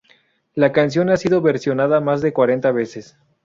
La 0.55 0.71
canción 0.71 1.11
ha 1.11 1.17
sido 1.17 1.41
versionada 1.43 2.01
más 2.01 2.21
de 2.23 2.33
cuarenta 2.33 2.71
veces. 2.71 3.17